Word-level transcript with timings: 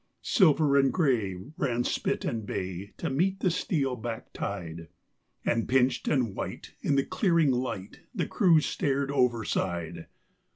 Silver 0.23 0.77
and 0.77 0.91
gray 0.91 1.37
ran 1.59 1.83
spit 1.83 2.25
and 2.25 2.43
bay 2.43 2.91
to 2.97 3.07
meet 3.07 3.39
the 3.41 3.51
steel 3.51 3.95
backed 3.95 4.33
tide, 4.33 4.87
And 5.45 5.69
pinched 5.69 6.07
and 6.07 6.35
white 6.35 6.73
in 6.81 6.95
the 6.95 7.05
clearing 7.05 7.51
light 7.51 7.99
the 8.11 8.25
crews 8.25 8.65
stared 8.65 9.11
overside. 9.11 10.07